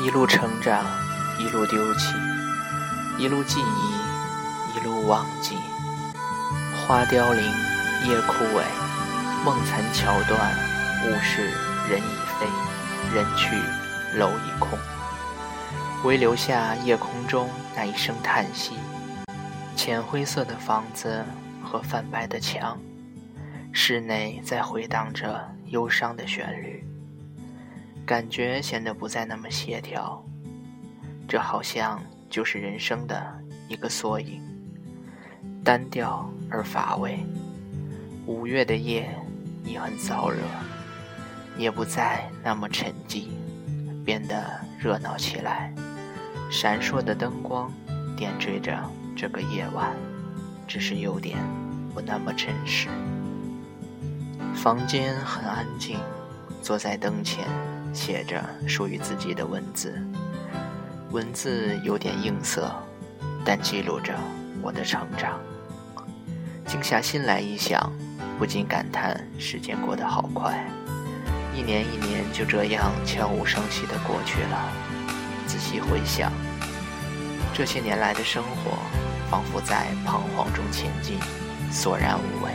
[0.00, 0.86] 一路成长，
[1.40, 2.14] 一路丢弃，
[3.18, 5.56] 一路记忆，一路忘记。
[6.76, 7.44] 花凋零，
[8.06, 8.62] 叶枯萎，
[9.44, 10.54] 梦残桥断，
[11.04, 11.46] 物是
[11.90, 12.46] 人已非，
[13.12, 13.56] 人去
[14.16, 14.78] 楼已空，
[16.04, 18.76] 唯留下夜空中那一声叹息。
[19.74, 21.24] 浅灰色的房子
[21.60, 22.78] 和泛白的墙，
[23.72, 26.77] 室内在回荡着忧伤的旋律。
[28.08, 30.24] 感觉显得不再那么协调，
[31.28, 34.40] 这好像就是人生的一个缩影，
[35.62, 37.18] 单调而乏味。
[38.24, 39.14] 五月的夜
[39.62, 40.38] 你很燥热，
[41.58, 43.26] 也不再那么沉寂，
[44.06, 45.70] 变得热闹起来。
[46.50, 47.70] 闪烁的灯光
[48.16, 48.82] 点缀着
[49.14, 49.94] 这个夜晚，
[50.66, 51.36] 只是有点
[51.92, 52.88] 不那么真实。
[54.54, 55.98] 房间很安静，
[56.62, 57.44] 坐在灯前。
[57.98, 60.00] 写着属于自己的文字，
[61.10, 62.72] 文字有点硬涩，
[63.44, 64.14] 但记录着
[64.62, 65.40] 我的成长。
[66.64, 67.92] 静下心来一想，
[68.38, 70.64] 不禁感叹时间过得好快，
[71.52, 74.72] 一年一年就这样悄无声息地过去了。
[75.48, 76.30] 仔细回想，
[77.52, 78.78] 这些年来的生活，
[79.28, 81.18] 仿佛在彷徨中前进，
[81.72, 82.52] 索然无味，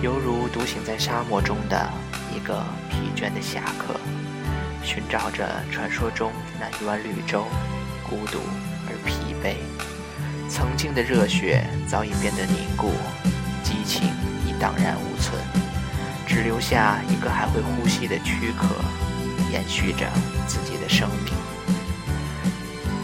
[0.00, 1.90] 犹如独行在沙漠中的
[2.34, 3.98] 一个疲倦的侠客。
[4.82, 7.44] 寻找着传说中那一湾绿洲，
[8.08, 8.38] 孤独
[8.88, 9.56] 而疲惫。
[10.48, 12.90] 曾经的热血早已变得凝固，
[13.62, 14.08] 激情
[14.46, 15.38] 已荡然无存，
[16.26, 18.66] 只留下一个还会呼吸的躯壳，
[19.52, 20.08] 延续着
[20.48, 21.34] 自己的生命。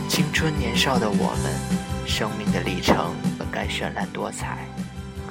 [0.09, 1.53] 青春年少的我们，
[2.07, 4.67] 生命的历程本该绚烂多彩，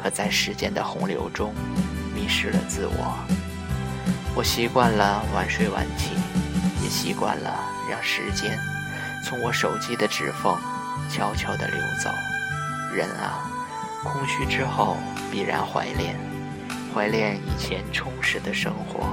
[0.02, 1.54] 可在时间的洪流中，
[2.14, 3.18] 迷失了自我。
[4.36, 6.12] 我习惯了晚睡晚起，
[6.84, 8.60] 也习惯了让时间
[9.24, 10.58] 从我手机的指缝
[11.10, 12.10] 悄悄地流走。
[12.94, 13.50] 人啊，
[14.04, 14.98] 空虚之后
[15.32, 16.16] 必然怀恋，
[16.94, 19.08] 怀恋以前充实的生活，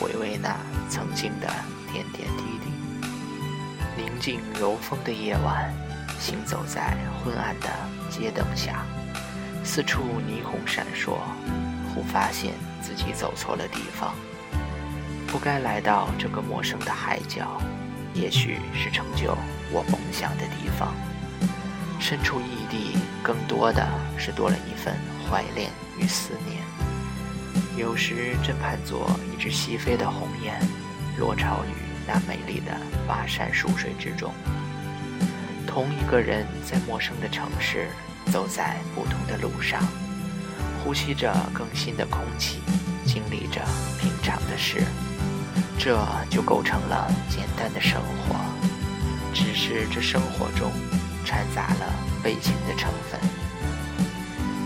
[0.00, 0.56] 回味那
[0.88, 1.46] 曾经的
[1.92, 2.72] 点点滴滴。
[3.96, 5.72] 宁静柔风的夜晚，
[6.18, 7.68] 行走在昏暗的
[8.10, 8.84] 街灯下，
[9.62, 11.18] 四处霓虹闪烁，
[11.94, 12.52] 忽发现
[12.84, 14.14] 自己走错了地方。
[15.26, 17.58] 不该来到这个陌生的海角，
[18.12, 19.34] 也许是成就
[19.72, 20.94] 我梦想的地方。
[21.98, 24.94] 身处异地，更多的是多了一份
[25.26, 26.60] 怀恋与思念。
[27.76, 30.60] 有时真盼作一只西飞的鸿雁，
[31.18, 31.72] 落巢于
[32.06, 32.76] 那美丽的
[33.08, 34.32] 巴山蜀水之中。
[35.66, 37.88] 同一个人在陌生的城市，
[38.30, 39.82] 走在不同的路上，
[40.84, 42.60] 呼吸着更新的空气，
[43.06, 43.62] 经历着
[43.98, 44.84] 平常的事。
[45.78, 48.36] 这就构成了简单的生活，
[49.32, 50.70] 只是这生活中
[51.24, 53.18] 掺杂了悲情的成分。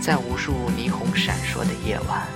[0.01, 2.27] 在无数霓虹闪烁的夜晚，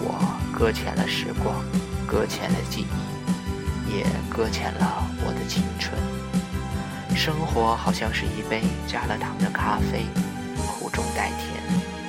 [0.00, 1.64] 我搁浅了时光，
[2.06, 2.86] 搁浅了记
[3.88, 5.96] 忆，也搁浅了我的青春。
[7.16, 10.06] 生活好像是一杯加了糖的咖啡，
[10.56, 12.01] 苦中带甜。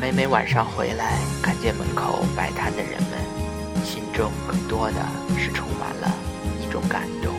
[0.00, 3.18] 每每晚上回来，看见门口摆摊的人们。
[3.84, 4.96] 心中更多的
[5.36, 6.14] 是充满了
[6.62, 7.34] 一种感动，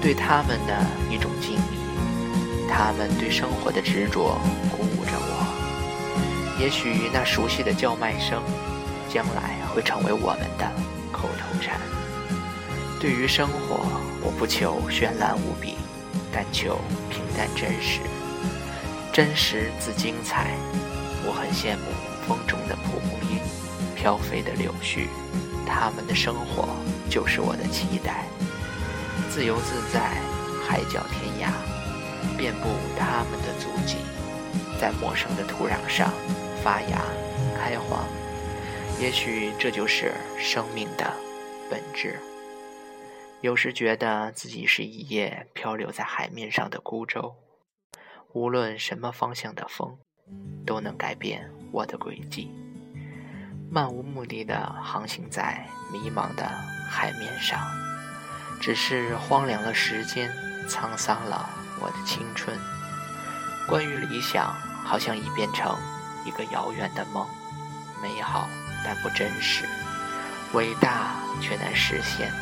[0.00, 4.38] 对他们的一种敬意，他们对生活的执着
[4.70, 6.56] 鼓舞着我。
[6.60, 8.40] 也许那熟悉的叫卖声，
[9.08, 10.70] 将来会成为我们的
[11.10, 11.80] 口头禅。
[13.00, 13.80] 对于生活，
[14.22, 15.74] 我不求绚烂无比，
[16.32, 16.78] 但求
[17.10, 18.00] 平淡真实。
[19.12, 20.54] 真实自精彩。
[21.26, 21.90] 我很羡慕
[22.26, 23.40] 风中的蒲公英，
[23.96, 25.08] 飘飞的柳絮。
[25.66, 26.68] 他们的生活
[27.10, 28.24] 就是我的期待，
[29.28, 30.22] 自由自在，
[30.64, 31.50] 海角天涯，
[32.38, 33.96] 遍布他们的足迹，
[34.80, 36.12] 在陌生的土壤上
[36.62, 37.02] 发芽
[37.58, 38.04] 开花。
[39.00, 41.12] 也许这就是生命的
[41.68, 42.16] 本质。
[43.42, 47.34] 有时觉得自己是一叶漂流在海面上的孤舟，
[48.32, 49.98] 无论什么方向的风，
[50.66, 52.50] 都能改变我的轨迹。
[53.70, 56.48] 漫无目的的航行在迷茫的
[56.88, 57.60] 海面上，
[58.60, 60.30] 只是荒凉了时间，
[60.68, 61.48] 沧桑了
[61.80, 62.56] 我的青春。
[63.68, 65.76] 关于理想，好像已变成
[66.24, 67.26] 一个遥远的梦，
[68.00, 68.48] 美好
[68.84, 69.64] 但不真实，
[70.52, 72.32] 伟大却难实现。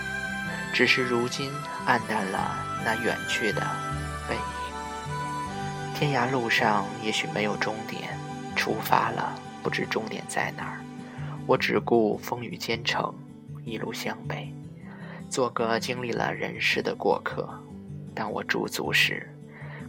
[0.75, 1.51] 只是如今
[1.87, 3.63] 黯淡了那远去的。
[5.95, 8.03] 天涯路上也许没有终点，
[8.57, 9.33] 出发了
[9.63, 10.81] 不知终点在哪儿。
[11.47, 13.15] 我只顾风雨兼程，
[13.65, 14.53] 一路向北，
[15.31, 17.49] 做个经历了人世的过客。
[18.13, 19.29] 当我驻足时，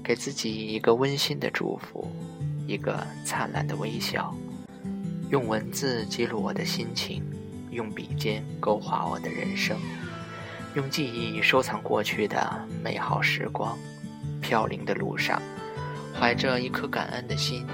[0.03, 2.07] 给自己一个温馨的祝福，
[2.67, 4.33] 一个灿烂的微笑。
[5.31, 7.23] 用文字记录我的心情，
[7.71, 9.75] 用笔尖勾画我的人生，
[10.75, 13.75] 用记忆收藏过去的美好时光。
[14.41, 15.41] 飘零的路上，
[16.19, 17.65] 怀着一颗感恩的心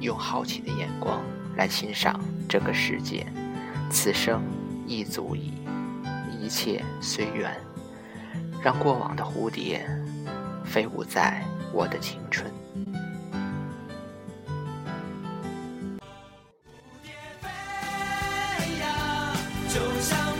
[0.00, 1.22] 用好奇的眼光
[1.56, 3.26] 来欣赏这个世界。
[3.90, 4.42] 此生
[4.86, 5.52] 亦足矣
[6.40, 7.52] 一切随缘
[8.62, 9.84] 让过往的蝴蝶
[10.64, 11.42] 飞舞在
[11.72, 12.48] 我的青春。
[12.74, 12.86] 蝴
[17.02, 17.48] 蝶飞
[18.78, 19.34] 呀
[19.68, 20.39] 就像